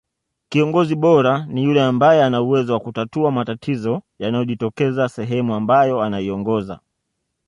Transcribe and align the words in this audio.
kiongozi 0.49 0.95
bora 0.95 1.45
ni 1.45 1.63
yule 1.63 1.83
ambae 1.83 2.23
ana 2.23 2.41
uwezo 2.41 2.73
wa 2.73 2.79
kutatua 2.79 3.31
matatizo 3.31 4.01
yanayojitokeza 4.19 5.09
sehemu 5.09 5.53
ambayo 5.55 6.01
anaiongoza 6.01 6.79